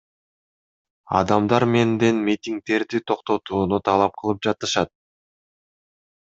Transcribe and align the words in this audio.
Адамдар 1.19 1.65
менден 1.73 2.23
митингдерди 2.31 3.03
токтотууну 3.13 3.81
талап 3.91 4.19
кылып 4.23 4.43
жатышат. 4.51 4.95